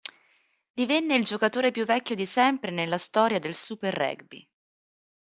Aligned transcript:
Divenne 0.73 1.13
il 1.15 1.25
giocatore 1.25 1.69
più 1.69 1.85
vecchio 1.85 2.15
di 2.15 2.25
sempre 2.25 2.71
nella 2.71 2.97
storia 2.97 3.37
del 3.37 3.53
Super 3.53 3.93
Rugby. 3.93 4.49